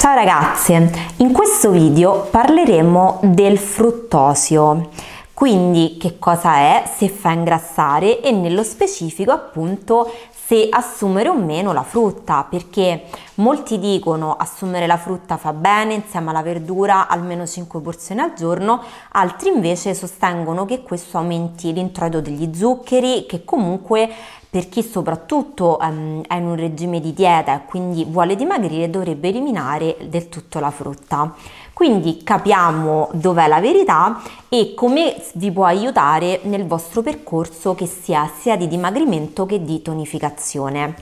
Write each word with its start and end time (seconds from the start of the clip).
Ciao 0.00 0.14
ragazze, 0.14 0.90
in 1.18 1.30
questo 1.30 1.68
video 1.68 2.22
parleremo 2.30 3.20
del 3.22 3.58
fruttosio, 3.58 4.88
quindi 5.34 5.98
che 6.00 6.18
cosa 6.18 6.56
è, 6.56 6.90
se 6.96 7.10
fa 7.10 7.32
ingrassare 7.32 8.22
e 8.22 8.30
nello 8.30 8.62
specifico 8.62 9.30
appunto 9.30 10.10
se 10.50 10.66
assumere 10.68 11.28
o 11.28 11.34
meno 11.36 11.72
la 11.72 11.84
frutta, 11.84 12.44
perché 12.50 13.04
molti 13.34 13.78
dicono 13.78 14.34
assumere 14.34 14.88
la 14.88 14.96
frutta 14.96 15.36
fa 15.36 15.52
bene 15.52 15.94
insieme 15.94 16.30
alla 16.30 16.42
verdura 16.42 17.06
almeno 17.06 17.46
5 17.46 17.80
porzioni 17.80 18.20
al 18.20 18.34
giorno, 18.34 18.82
altri 19.12 19.50
invece 19.50 19.94
sostengono 19.94 20.64
che 20.64 20.82
questo 20.82 21.18
aumenti 21.18 21.72
l'introito 21.72 22.20
degli 22.20 22.52
zuccheri, 22.52 23.26
che 23.26 23.44
comunque 23.44 24.10
per 24.50 24.68
chi 24.68 24.82
soprattutto 24.82 25.78
um, 25.80 26.22
è 26.26 26.34
in 26.34 26.46
un 26.46 26.56
regime 26.56 26.98
di 26.98 27.12
dieta 27.12 27.54
e 27.54 27.64
quindi 27.66 28.04
vuole 28.04 28.34
dimagrire 28.34 28.90
dovrebbe 28.90 29.28
eliminare 29.28 29.96
del 30.08 30.28
tutto 30.28 30.58
la 30.58 30.72
frutta. 30.72 31.32
Quindi 31.80 32.22
capiamo 32.22 33.08
dov'è 33.14 33.48
la 33.48 33.58
verità 33.58 34.20
e 34.50 34.74
come 34.74 35.16
vi 35.36 35.50
può 35.50 35.64
aiutare 35.64 36.40
nel 36.42 36.66
vostro 36.66 37.00
percorso 37.00 37.74
che 37.74 37.86
sia 37.86 38.30
sia 38.38 38.54
di 38.54 38.68
dimagrimento 38.68 39.46
che 39.46 39.64
di 39.64 39.80
tonificazione. 39.80 40.94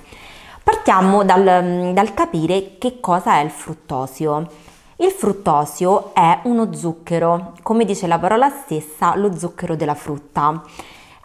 Partiamo 0.63 1.25
dal, 1.25 1.91
dal 1.93 2.15
capire 2.15 2.77
che 2.79 3.01
cosa 3.01 3.39
è 3.39 3.43
il 3.43 3.51
fruttosio. 3.51 4.47
Il 4.99 5.11
fruttosio 5.11 6.15
è 6.15 6.43
uno 6.45 6.73
zucchero, 6.73 7.55
come 7.65 7.85
dice 7.85 8.07
la 8.07 8.21
parola 8.21 8.49
stessa, 8.49 9.17
lo 9.17 9.37
zucchero 9.37 9.75
della 9.75 9.97
frutta. 9.97 10.63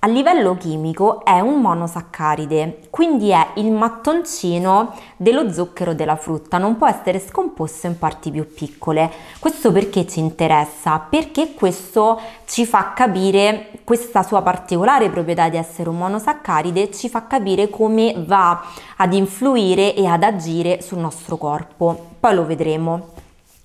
A 0.05 0.07
livello 0.07 0.57
chimico 0.57 1.23
è 1.23 1.39
un 1.39 1.61
monosaccaride, 1.61 2.87
quindi 2.89 3.29
è 3.29 3.51
il 3.53 3.71
mattoncino 3.71 4.93
dello 5.15 5.49
zucchero 5.49 5.93
della 5.93 6.17
frutta, 6.17 6.57
non 6.57 6.75
può 6.75 6.89
essere 6.89 7.21
scomposto 7.21 7.87
in 7.87 7.97
parti 7.97 8.29
più 8.29 8.53
piccole. 8.53 9.09
Questo 9.39 9.71
perché 9.71 10.05
ci 10.05 10.19
interessa? 10.19 10.99
Perché 10.99 11.53
questo 11.53 12.19
ci 12.43 12.65
fa 12.65 12.91
capire 12.91 13.69
questa 13.85 14.23
sua 14.23 14.41
particolare 14.41 15.09
proprietà 15.09 15.47
di 15.47 15.55
essere 15.55 15.87
un 15.87 15.99
monosaccaride, 15.99 16.91
ci 16.91 17.07
fa 17.07 17.25
capire 17.25 17.69
come 17.69 18.25
va 18.27 18.61
ad 18.97 19.13
influire 19.13 19.95
e 19.95 20.05
ad 20.05 20.23
agire 20.23 20.81
sul 20.81 20.97
nostro 20.97 21.37
corpo. 21.37 22.07
Poi 22.19 22.35
lo 22.35 22.45
vedremo. 22.45 23.11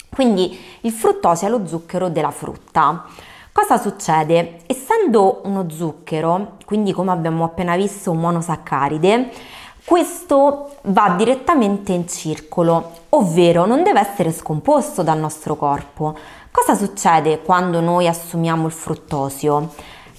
Quindi 0.08 0.56
il 0.82 0.92
fruttosio 0.92 1.48
è 1.48 1.50
lo 1.50 1.66
zucchero 1.66 2.08
della 2.08 2.30
frutta. 2.30 3.06
Cosa 3.60 3.76
succede? 3.76 4.58
Essendo 4.66 5.40
uno 5.42 5.68
zucchero, 5.68 6.58
quindi 6.64 6.92
come 6.92 7.10
abbiamo 7.10 7.42
appena 7.42 7.74
visto 7.74 8.12
un 8.12 8.18
monosaccaride, 8.18 9.30
questo 9.84 10.76
va 10.82 11.14
direttamente 11.18 11.92
in 11.92 12.06
circolo, 12.06 12.92
ovvero 13.08 13.66
non 13.66 13.82
deve 13.82 13.98
essere 13.98 14.30
scomposto 14.30 15.02
dal 15.02 15.18
nostro 15.18 15.56
corpo. 15.56 16.16
Cosa 16.52 16.76
succede 16.76 17.42
quando 17.42 17.80
noi 17.80 18.06
assumiamo 18.06 18.64
il 18.64 18.72
fruttosio? 18.72 19.70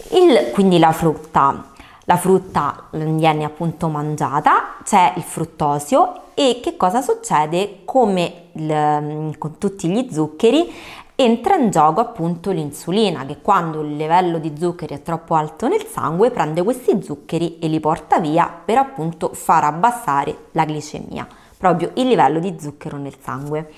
Il, 0.09 0.51
quindi 0.51 0.77
la 0.77 0.91
frutta. 0.91 1.63
La 2.03 2.17
frutta 2.17 2.87
viene 2.91 3.45
appunto 3.45 3.87
mangiata, 3.87 4.75
c'è 4.83 5.13
il 5.15 5.23
fruttosio 5.23 6.33
e 6.33 6.59
che 6.61 6.75
cosa 6.75 7.01
succede? 7.01 7.83
Come 7.85 8.47
il, 8.51 9.33
con 9.37 9.57
tutti 9.57 9.87
gli 9.87 10.11
zuccheri 10.11 10.73
entra 11.21 11.55
in 11.55 11.69
gioco 11.69 11.99
appunto 11.99 12.49
l'insulina 12.51 13.25
che 13.25 13.41
quando 13.41 13.81
il 13.81 13.97
livello 13.97 14.37
di 14.37 14.53
zuccheri 14.57 14.95
è 14.95 15.01
troppo 15.01 15.35
alto 15.35 15.67
nel 15.67 15.85
sangue 15.85 16.31
prende 16.31 16.63
questi 16.63 17.03
zuccheri 17.03 17.59
e 17.59 17.67
li 17.67 17.81
porta 17.81 18.21
via 18.21 18.49
per 18.63 18.77
appunto 18.77 19.31
far 19.33 19.65
abbassare 19.65 20.45
la 20.53 20.63
glicemia, 20.63 21.27
proprio 21.57 21.91
il 21.95 22.07
livello 22.07 22.39
di 22.39 22.55
zucchero 22.57 22.95
nel 22.95 23.17
sangue. 23.21 23.69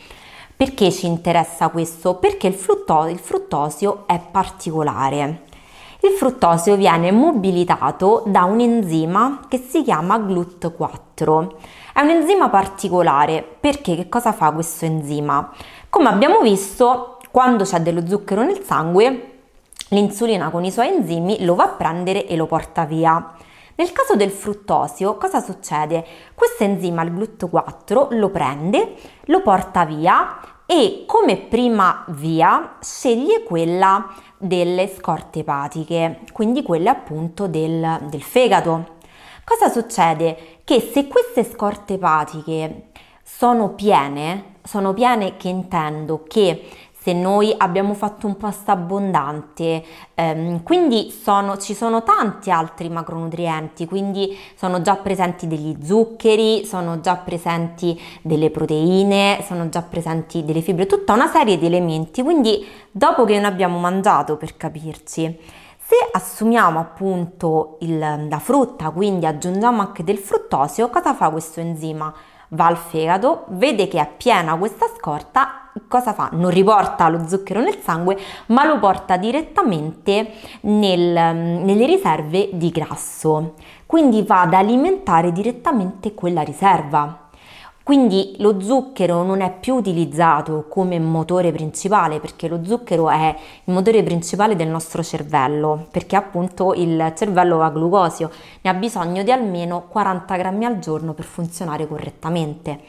Perché 0.55 0.91
ci 0.91 1.07
interessa 1.07 1.69
questo? 1.69 2.17
Perché 2.17 2.45
il, 2.45 2.53
frutto, 2.53 3.07
il 3.07 3.17
fruttosio 3.17 4.03
è 4.05 4.19
particolare. 4.19 5.45
Il 6.01 6.11
fruttosio 6.11 6.75
viene 6.75 7.11
mobilitato 7.11 8.21
da 8.27 8.43
un 8.43 8.59
enzima 8.59 9.39
che 9.47 9.57
si 9.57 9.81
chiama 9.81 10.19
GLUT4. 10.19 11.49
È 11.93 12.01
un 12.01 12.09
enzima 12.09 12.49
particolare 12.49 13.43
perché 13.59 13.95
che 13.95 14.09
cosa 14.09 14.31
fa 14.31 14.51
questo 14.51 14.85
enzima? 14.85 15.51
Come 15.89 16.09
abbiamo 16.09 16.41
visto, 16.41 17.17
quando 17.31 17.63
c'è 17.63 17.79
dello 17.79 18.05
zucchero 18.05 18.43
nel 18.43 18.61
sangue, 18.63 19.39
l'insulina 19.89 20.49
con 20.49 20.65
i 20.65 20.71
suoi 20.71 20.89
enzimi 20.89 21.43
lo 21.45 21.55
va 21.55 21.63
a 21.63 21.69
prendere 21.69 22.27
e 22.27 22.35
lo 22.35 22.45
porta 22.45 22.83
via. 22.83 23.33
Nel 23.75 23.93
caso 23.93 24.15
del 24.15 24.31
fruttosio, 24.31 25.15
cosa 25.15 25.39
succede? 25.39 26.05
Questo 26.35 26.63
enzima, 26.63 27.01
il 27.03 27.11
GLUT4, 27.13 28.17
lo 28.17 28.29
prende, 28.29 28.95
lo 29.25 29.41
porta 29.41 29.85
via 29.85 30.39
e 30.65 31.05
come 31.07 31.37
prima 31.37 32.03
via 32.09 32.75
sceglie 32.81 33.43
quella 33.43 34.07
delle 34.37 34.87
scorte 34.87 35.39
epatiche, 35.39 36.21
quindi 36.33 36.63
quelle 36.63 36.89
appunto 36.89 37.47
del, 37.47 37.99
del 38.09 38.23
fegato. 38.23 38.99
Cosa 39.43 39.69
succede? 39.69 40.59
Che 40.63 40.79
se 40.79 41.07
queste 41.07 41.43
scorte 41.43 41.93
epatiche 41.93 42.89
sono 43.23 43.69
piene, 43.69 44.55
sono 44.63 44.93
piene 44.93 45.37
che 45.37 45.47
intendo 45.47 46.23
che 46.27 46.67
se 47.03 47.13
noi 47.13 47.51
abbiamo 47.57 47.95
fatto 47.95 48.27
un 48.27 48.37
pasto 48.37 48.69
abbondante, 48.69 49.83
ehm, 50.13 50.61
quindi 50.61 51.09
sono, 51.09 51.57
ci 51.57 51.73
sono 51.73 52.03
tanti 52.03 52.51
altri 52.51 52.89
macronutrienti, 52.89 53.87
quindi 53.87 54.37
sono 54.55 54.83
già 54.83 54.95
presenti 54.97 55.47
degli 55.47 55.75
zuccheri, 55.83 56.63
sono 56.63 56.99
già 56.99 57.15
presenti 57.15 57.99
delle 58.21 58.51
proteine, 58.51 59.43
sono 59.47 59.67
già 59.69 59.81
presenti 59.81 60.45
delle 60.45 60.61
fibre, 60.61 60.85
tutta 60.85 61.13
una 61.13 61.25
serie 61.25 61.57
di 61.57 61.65
elementi, 61.65 62.21
quindi 62.21 62.63
dopo 62.91 63.25
che 63.25 63.39
noi 63.39 63.49
abbiamo 63.49 63.79
mangiato 63.79 64.37
per 64.37 64.55
capirci, 64.55 65.39
se 65.79 65.95
assumiamo 66.11 66.79
appunto 66.79 67.77
il, 67.79 67.97
la 67.97 68.39
frutta, 68.39 68.91
quindi 68.91 69.25
aggiungiamo 69.25 69.81
anche 69.81 70.03
del 70.03 70.19
fruttosio, 70.19 70.89
cosa 70.89 71.15
fa 71.15 71.31
questo 71.31 71.61
enzima? 71.61 72.13
Va 72.49 72.67
al 72.67 72.77
fegato, 72.77 73.45
vede 73.47 73.87
che 73.87 73.99
è 73.99 74.07
piena 74.07 74.55
questa 74.55 74.85
scorta 74.95 75.60
cosa 75.87 76.13
fa? 76.13 76.29
Non 76.33 76.49
riporta 76.49 77.09
lo 77.09 77.27
zucchero 77.27 77.61
nel 77.61 77.79
sangue, 77.81 78.17
ma 78.47 78.65
lo 78.65 78.79
porta 78.79 79.17
direttamente 79.17 80.31
nel, 80.61 81.35
nelle 81.35 81.85
riserve 81.85 82.49
di 82.53 82.69
grasso. 82.69 83.53
Quindi 83.85 84.23
va 84.23 84.41
ad 84.41 84.53
alimentare 84.53 85.31
direttamente 85.31 86.13
quella 86.13 86.41
riserva. 86.41 87.29
Quindi 87.83 88.35
lo 88.37 88.61
zucchero 88.61 89.23
non 89.23 89.41
è 89.41 89.51
più 89.51 89.75
utilizzato 89.75 90.65
come 90.69 90.99
motore 90.99 91.51
principale 91.51 92.19
perché 92.19 92.47
lo 92.47 92.63
zucchero 92.63 93.09
è 93.09 93.35
il 93.63 93.73
motore 93.73 94.03
principale 94.03 94.55
del 94.55 94.67
nostro 94.67 95.01
cervello 95.01 95.87
perché 95.89 96.15
appunto 96.15 96.73
il 96.75 97.11
cervello 97.17 97.57
va 97.57 97.65
a 97.65 97.71
glucosio, 97.71 98.29
ne 98.61 98.69
ha 98.69 98.73
bisogno 98.75 99.23
di 99.23 99.31
almeno 99.31 99.87
40 99.89 100.35
grammi 100.35 100.65
al 100.65 100.77
giorno 100.77 101.13
per 101.13 101.25
funzionare 101.25 101.87
correttamente. 101.87 102.79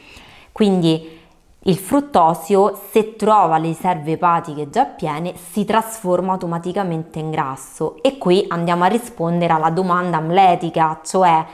Quindi 0.51 1.21
il 1.65 1.77
fruttosio, 1.77 2.77
se 2.91 3.15
trova 3.15 3.57
le 3.57 3.67
riserve 3.67 4.13
epatiche 4.13 4.69
già 4.69 4.83
piene, 4.85 5.33
si 5.35 5.63
trasforma 5.63 6.33
automaticamente 6.33 7.19
in 7.19 7.31
grasso 7.31 8.01
e 8.01 8.17
qui 8.17 8.45
andiamo 8.49 8.83
a 8.83 8.87
rispondere 8.87 9.53
alla 9.53 9.69
domanda 9.69 10.17
amletica, 10.17 10.99
cioè 11.05 11.45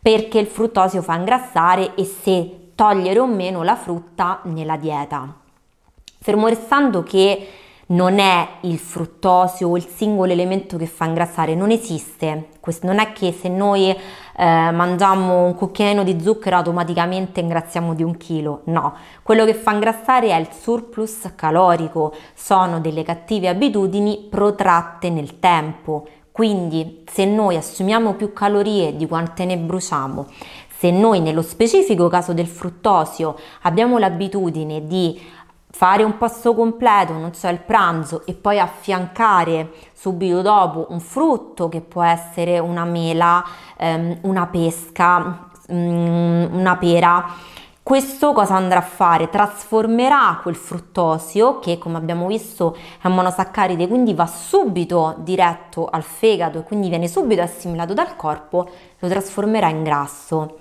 perché 0.00 0.40
il 0.40 0.48
fruttosio 0.48 1.00
fa 1.00 1.14
ingrassare 1.14 1.94
e 1.94 2.04
se 2.04 2.70
togliere 2.74 3.20
o 3.20 3.26
meno 3.26 3.62
la 3.62 3.76
frutta 3.76 4.40
nella 4.44 4.76
dieta. 4.76 5.32
Fermo 6.18 6.48
restando 6.48 7.04
che 7.04 7.48
non 7.86 8.18
è 8.18 8.48
il 8.62 8.78
fruttosio 8.78 9.68
o 9.68 9.76
il 9.76 9.86
singolo 9.86 10.32
elemento 10.32 10.76
che 10.76 10.86
fa 10.86 11.04
ingrassare, 11.04 11.54
non 11.54 11.70
esiste. 11.70 12.48
Questo 12.58 12.86
non 12.86 12.98
è 12.98 13.12
che 13.12 13.32
se 13.32 13.48
noi 13.48 13.96
eh, 14.36 14.70
mangiamo 14.70 15.44
un 15.44 15.54
cucchiaino 15.54 16.02
di 16.02 16.20
zucchero 16.20 16.56
automaticamente 16.56 17.40
ingrassiamo 17.40 17.94
di 17.94 18.02
un 18.02 18.16
chilo, 18.16 18.62
no. 18.64 18.94
Quello 19.22 19.44
che 19.44 19.54
fa 19.54 19.72
ingrassare 19.72 20.28
è 20.28 20.36
il 20.36 20.48
surplus 20.50 21.32
calorico, 21.34 22.14
sono 22.34 22.80
delle 22.80 23.02
cattive 23.02 23.48
abitudini 23.48 24.26
protratte 24.30 25.10
nel 25.10 25.38
tempo. 25.38 26.06
Quindi 26.32 27.04
se 27.06 27.26
noi 27.26 27.56
assumiamo 27.56 28.14
più 28.14 28.32
calorie 28.32 28.96
di 28.96 29.06
quante 29.06 29.44
ne 29.44 29.58
bruciamo, 29.58 30.26
se 30.82 30.90
noi 30.90 31.20
nello 31.20 31.42
specifico 31.42 32.08
caso 32.08 32.32
del 32.32 32.48
fruttosio 32.48 33.36
abbiamo 33.62 33.98
l'abitudine 33.98 34.86
di 34.86 35.20
fare 35.74 36.02
un 36.02 36.18
pasto 36.18 36.54
completo, 36.54 37.14
non 37.14 37.32
so, 37.34 37.48
il 37.48 37.58
pranzo 37.58 38.24
e 38.26 38.34
poi 38.34 38.60
affiancare 38.60 39.72
subito 39.92 40.42
dopo 40.42 40.86
un 40.90 41.00
frutto 41.00 41.68
che 41.68 41.80
può 41.80 42.02
essere 42.02 42.58
una 42.58 42.84
mela, 42.84 43.42
ehm, 43.76 44.18
una 44.22 44.46
pesca, 44.46 45.48
um, 45.68 46.48
una 46.52 46.76
pera. 46.76 47.26
Questo 47.82 48.32
cosa 48.32 48.54
andrà 48.54 48.78
a 48.78 48.82
fare? 48.82 49.28
Trasformerà 49.28 50.38
quel 50.40 50.54
fruttosio 50.54 51.58
che 51.58 51.78
come 51.78 51.96
abbiamo 51.96 52.28
visto 52.28 52.76
è 53.00 53.08
un 53.08 53.14
monosaccaride, 53.14 53.88
quindi 53.88 54.14
va 54.14 54.26
subito 54.26 55.16
diretto 55.18 55.88
al 55.90 56.04
fegato 56.04 56.60
e 56.60 56.62
quindi 56.62 56.88
viene 56.88 57.08
subito 57.08 57.42
assimilato 57.42 57.92
dal 57.92 58.14
corpo, 58.14 58.68
lo 59.00 59.08
trasformerà 59.08 59.68
in 59.68 59.82
grasso. 59.82 60.58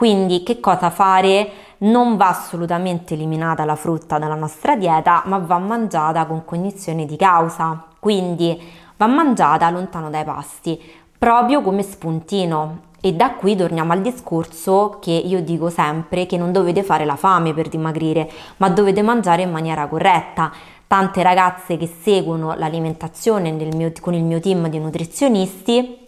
Quindi 0.00 0.42
che 0.42 0.60
cosa 0.60 0.88
fare? 0.88 1.50
Non 1.80 2.16
va 2.16 2.28
assolutamente 2.28 3.12
eliminata 3.12 3.66
la 3.66 3.76
frutta 3.76 4.18
dalla 4.18 4.34
nostra 4.34 4.74
dieta, 4.74 5.24
ma 5.26 5.36
va 5.36 5.58
mangiata 5.58 6.24
con 6.24 6.42
cognizione 6.46 7.04
di 7.04 7.16
causa. 7.16 7.84
Quindi 7.98 8.58
va 8.96 9.06
mangiata 9.06 9.68
lontano 9.68 10.08
dai 10.08 10.24
pasti, 10.24 10.80
proprio 11.18 11.60
come 11.60 11.82
spuntino. 11.82 12.78
E 13.02 13.12
da 13.12 13.34
qui 13.34 13.54
torniamo 13.54 13.92
al 13.92 14.00
discorso 14.00 14.96
che 15.02 15.10
io 15.10 15.42
dico 15.42 15.68
sempre 15.68 16.24
che 16.24 16.38
non 16.38 16.50
dovete 16.50 16.82
fare 16.82 17.04
la 17.04 17.16
fame 17.16 17.52
per 17.52 17.68
dimagrire, 17.68 18.30
ma 18.56 18.70
dovete 18.70 19.02
mangiare 19.02 19.42
in 19.42 19.50
maniera 19.50 19.86
corretta. 19.86 20.50
Tante 20.86 21.22
ragazze 21.22 21.76
che 21.76 21.94
seguono 22.00 22.54
l'alimentazione 22.54 23.50
mio, 23.50 23.92
con 24.00 24.14
il 24.14 24.24
mio 24.24 24.40
team 24.40 24.68
di 24.68 24.78
nutrizionisti 24.78 25.99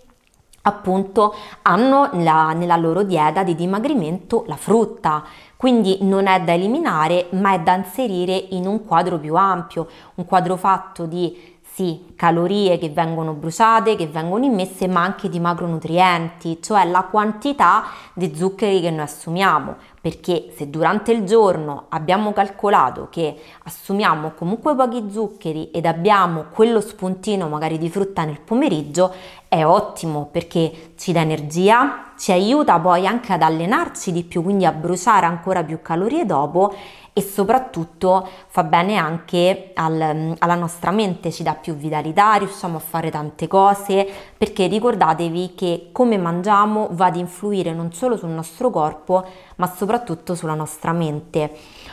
appunto 0.62 1.34
hanno 1.62 2.10
la, 2.12 2.52
nella 2.52 2.76
loro 2.76 3.02
dieta 3.02 3.42
di 3.42 3.54
dimagrimento 3.54 4.44
la 4.46 4.56
frutta, 4.56 5.24
quindi 5.56 5.98
non 6.02 6.26
è 6.26 6.40
da 6.42 6.52
eliminare 6.52 7.26
ma 7.30 7.52
è 7.52 7.60
da 7.60 7.74
inserire 7.74 8.34
in 8.50 8.66
un 8.66 8.84
quadro 8.84 9.18
più 9.18 9.34
ampio, 9.34 9.88
un 10.14 10.24
quadro 10.24 10.56
fatto 10.56 11.06
di 11.06 11.50
sì, 11.72 12.12
calorie 12.16 12.76
che 12.76 12.90
vengono 12.90 13.32
bruciate, 13.32 13.96
che 13.96 14.06
vengono 14.06 14.44
immesse, 14.44 14.86
ma 14.88 15.00
anche 15.00 15.30
di 15.30 15.40
macronutrienti, 15.40 16.58
cioè 16.60 16.84
la 16.84 17.04
quantità 17.04 17.84
di 18.12 18.34
zuccheri 18.36 18.82
che 18.82 18.90
noi 18.90 19.00
assumiamo, 19.04 19.76
perché 20.02 20.52
se 20.56 20.68
durante 20.68 21.12
il 21.12 21.24
giorno 21.24 21.84
abbiamo 21.90 22.32
calcolato 22.32 23.06
che 23.08 23.36
assumiamo 23.62 24.32
comunque 24.32 24.74
pochi 24.74 25.06
zuccheri 25.08 25.70
ed 25.70 25.86
abbiamo 25.86 26.46
quello 26.52 26.80
spuntino 26.80 27.46
magari 27.46 27.78
di 27.78 27.88
frutta 27.88 28.24
nel 28.24 28.40
pomeriggio, 28.40 29.14
è 29.46 29.64
ottimo 29.64 30.28
perché 30.28 30.94
ci 30.96 31.12
dà 31.12 31.20
energia, 31.20 32.14
ci 32.18 32.32
aiuta 32.32 32.80
poi 32.80 33.06
anche 33.06 33.32
ad 33.32 33.42
allenarci 33.42 34.10
di 34.10 34.24
più, 34.24 34.42
quindi 34.42 34.64
a 34.64 34.72
bruciare 34.72 35.26
ancora 35.26 35.62
più 35.62 35.80
calorie 35.82 36.26
dopo 36.26 36.74
e 37.14 37.20
soprattutto 37.20 38.26
fa 38.46 38.64
bene 38.64 38.96
anche 38.96 39.72
al, 39.74 40.34
alla 40.38 40.54
nostra 40.54 40.90
mente, 40.90 41.30
ci 41.30 41.42
dà 41.42 41.54
più 41.54 41.74
vitalità, 41.74 42.32
riusciamo 42.34 42.78
a 42.78 42.80
fare 42.80 43.10
tante 43.10 43.46
cose, 43.48 44.08
perché 44.38 44.66
ricordatevi 44.66 45.52
che 45.54 45.88
come 45.92 46.16
mangiamo 46.16 46.88
va 46.92 47.06
ad 47.06 47.16
influire 47.16 47.74
non 47.74 47.92
solo 47.92 48.16
sul 48.16 48.30
nostro 48.30 48.70
corpo, 48.70 49.26
ma 49.56 49.66
soprattutto 49.66 49.91
sulla 50.34 50.54
nostra 50.54 50.92
mente. 50.92 51.50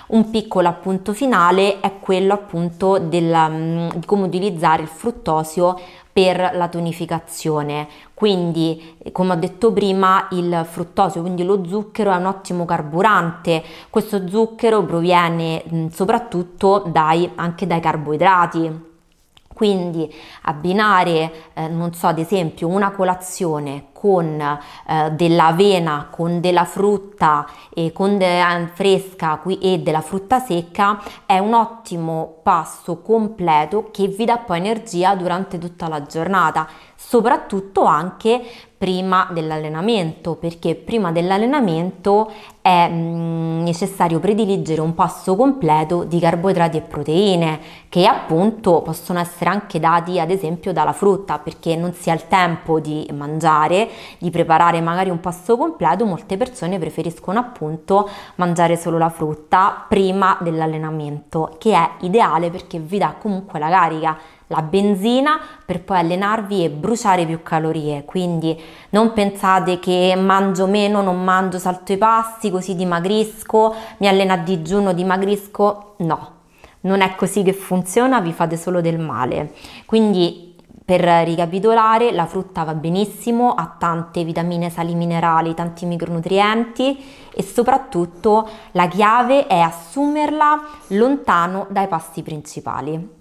Un 0.07 0.30
piccolo 0.30 0.68
appunto 0.68 1.13
finale 1.13 1.80
è 1.80 2.00
quello 2.00 2.34
appunto 2.34 2.98
del, 2.98 3.92
di 3.96 4.06
come 4.06 4.24
utilizzare 4.25 4.81
il 4.81 4.88
fruttosio 4.88 5.80
per 6.12 6.51
la 6.54 6.68
tonificazione. 6.68 7.88
Quindi, 8.13 8.98
come 9.12 9.34
ho 9.34 9.36
detto 9.36 9.72
prima, 9.72 10.28
il 10.31 10.66
fruttosio, 10.69 11.22
quindi 11.22 11.44
lo 11.44 11.66
zucchero, 11.66 12.12
è 12.12 12.16
un 12.16 12.25
ottimo 12.25 12.66
carburante. 12.66 13.63
Questo 13.90 14.28
zucchero 14.28 14.84
proviene 14.84 15.63
mh, 15.66 15.88
soprattutto 15.90 16.84
dai, 16.88 17.30
anche 17.36 17.68
dai 17.68 17.80
carboidrati. 17.80 18.88
Quindi 19.59 20.09
abbinare, 20.44 21.50
eh, 21.53 21.67
non 21.67 21.94
so, 21.94 22.07
ad 22.07 22.17
esempio 22.17 22.69
una 22.69 22.91
colazione 22.91 23.88
con 23.91 24.39
eh, 24.39 25.11
dell'avena, 25.11 26.07
con 26.09 26.39
della 26.39 26.63
frutta 26.63 27.45
e 27.73 27.91
con 27.91 28.17
de- 28.17 28.69
fresca 28.71 29.35
qui, 29.35 29.59
e 29.59 29.79
della 29.79 30.00
frutta 30.00 30.39
secca 30.39 31.01
è 31.25 31.39
un 31.39 31.56
ottimo 31.56 32.35
pasto 32.41 33.01
completo 33.01 33.89
che 33.91 34.07
vi 34.07 34.23
dà 34.23 34.38
poi 34.38 34.59
energia 34.59 35.13
durante 35.15 35.57
tutta 35.57 35.89
la 35.89 36.03
giornata, 36.03 36.65
soprattutto 36.95 37.83
anche 37.83 38.41
prima 38.79 39.27
dell'allenamento, 39.33 40.35
perché 40.35 40.73
prima 40.73 41.11
dell'allenamento 41.11 42.31
è 42.61 42.87
mm, 42.89 43.61
necessario 43.61 44.19
prediligere 44.19 44.79
un 44.79 44.95
pasto 44.95 45.35
completo 45.35 46.05
di 46.05 46.17
carboidrati 46.17 46.77
e 46.77 46.81
proteine, 46.81 47.59
che 47.89 48.05
appunto 48.05 48.81
possono 48.81 49.19
essere 49.19 49.49
anche 49.49 49.81
dati 49.81 50.17
ad 50.17 50.31
esempio 50.31 50.71
dalla 50.71 50.93
frutta, 50.93 51.39
perché 51.39 51.75
non 51.75 51.91
si 51.91 52.09
ha 52.09 52.13
il 52.13 52.29
tempo 52.29 52.79
di 52.79 53.05
mangiare, 53.11 53.89
di 54.17 54.29
preparare 54.29 54.79
magari 54.79 55.09
un 55.09 55.19
pasto 55.19 55.57
completo, 55.57 56.05
molte 56.05 56.37
persone 56.37 56.79
preferiscono 56.79 57.37
appunto 57.37 58.09
mangiare 58.35 58.77
solo 58.77 58.97
la 58.97 59.09
frutta 59.09 59.85
prima 59.89 60.37
dell'allenamento, 60.39 61.53
che 61.57 61.73
è 61.73 61.89
ideale 61.99 62.49
perché 62.49 62.79
vi 62.79 62.97
dà 62.97 63.13
comunque 63.19 63.59
la 63.59 63.67
carica 63.67 64.17
la 64.50 64.62
benzina 64.62 65.40
per 65.66 65.84
poi 65.84 66.00
allenarvi 66.00 66.63
e 66.63 66.69
bruciare 66.69 67.25
più 67.25 67.42
calorie. 67.44 68.04
Quindi 68.06 68.60
non 68.90 69.13
pensate 69.13 69.80
che 69.80 70.16
mangio 70.18 70.68
meno, 70.68 71.01
non 71.01 71.24
mangio, 71.24 71.60
salto 71.60 71.94
i 71.94 71.98
passi, 71.98 72.50
così 72.50 72.75
dimagrisco, 72.75 73.74
mi 73.98 74.07
alleno 74.07 74.34
a 74.34 74.38
digiuno, 74.38 74.94
dimagrisco. 74.94 75.96
No, 75.98 76.31
non 76.81 77.01
è 77.01 77.16
così 77.16 77.44
che 77.44 77.54
funziona, 77.54 78.22
vi 78.22 78.34
fate 78.34 78.57
solo 78.57 78.81
del 78.81 79.00
male. 79.00 79.54
Quindi 79.86 80.56
per 80.84 81.01
ricapitolare, 81.01 82.12
la 82.12 82.25
frutta 82.25 82.63
va 82.63 82.74
benissimo, 82.74 83.54
ha 83.54 83.75
tante 83.78 84.24
vitamine, 84.24 84.72
sali 84.72 84.96
minerali, 84.96 85.54
tanti 85.54 85.86
micronutrienti 85.86 86.98
e 87.31 87.44
soprattutto 87.44 88.50
la 88.72 88.88
chiave 88.88 89.46
è 89.46 89.60
assumerla 89.60 90.60
lontano 90.88 91.68
dai 91.69 91.88
pasti 91.88 92.24
principali. 92.24 93.19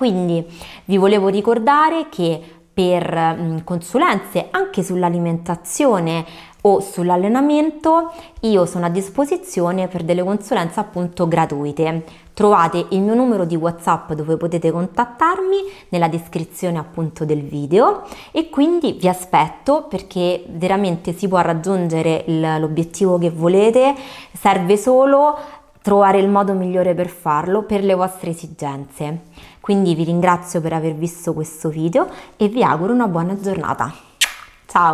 Quindi 0.00 0.42
vi 0.86 0.96
volevo 0.96 1.28
ricordare 1.28 2.08
che 2.08 2.40
per 2.72 3.36
mm, 3.38 3.58
consulenze 3.64 4.48
anche 4.50 4.82
sull'alimentazione 4.82 6.24
o 6.62 6.80
sull'allenamento 6.80 8.10
io 8.40 8.64
sono 8.64 8.86
a 8.86 8.88
disposizione 8.88 9.88
per 9.88 10.02
delle 10.02 10.22
consulenze 10.22 10.80
appunto 10.80 11.28
gratuite. 11.28 12.04
Trovate 12.32 12.86
il 12.90 13.02
mio 13.02 13.12
numero 13.12 13.44
di 13.44 13.56
WhatsApp 13.56 14.12
dove 14.12 14.38
potete 14.38 14.70
contattarmi 14.70 15.56
nella 15.90 16.08
descrizione 16.08 16.78
appunto 16.78 17.26
del 17.26 17.42
video 17.42 18.04
e 18.30 18.48
quindi 18.48 18.92
vi 18.92 19.08
aspetto 19.08 19.84
perché 19.86 20.44
veramente 20.48 21.12
si 21.12 21.28
può 21.28 21.40
raggiungere 21.40 22.24
l'obiettivo 22.26 23.18
che 23.18 23.28
volete, 23.28 23.94
serve 24.32 24.78
solo 24.78 25.36
trovare 25.82 26.18
il 26.18 26.28
modo 26.28 26.52
migliore 26.52 26.94
per 26.94 27.08
farlo 27.08 27.62
per 27.62 27.82
le 27.82 27.94
vostre 27.94 28.30
esigenze. 28.30 29.22
Quindi 29.60 29.94
vi 29.94 30.04
ringrazio 30.04 30.60
per 30.60 30.72
aver 30.72 30.94
visto 30.94 31.32
questo 31.32 31.68
video 31.68 32.08
e 32.36 32.48
vi 32.48 32.62
auguro 32.62 32.92
una 32.92 33.08
buona 33.08 33.38
giornata. 33.38 33.92
Ciao! 34.66 34.88